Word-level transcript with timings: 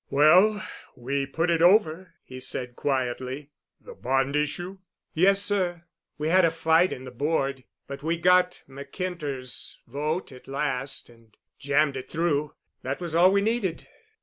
"Well, 0.09 0.67
we 0.95 1.27
put 1.27 1.51
it 1.51 1.61
over," 1.61 2.15
he 2.23 2.39
said 2.39 2.75
quietly. 2.75 3.51
"The 3.79 3.93
bond 3.93 4.35
issue?" 4.35 4.79
"Yes, 5.13 5.39
sir—we 5.43 6.27
had 6.27 6.43
a 6.43 6.49
fight 6.49 6.91
in 6.91 7.05
the 7.05 7.11
board, 7.11 7.65
but 7.85 8.01
we 8.01 8.17
got 8.17 8.63
McIntyre's 8.67 9.77
vote 9.85 10.31
at 10.31 10.47
last 10.47 11.07
and 11.07 11.37
jammed 11.59 11.97
it 11.97 12.09
through—that 12.09 12.99
was 12.99 13.13
all 13.13 13.31
we 13.31 13.41
needed." 13.41 13.87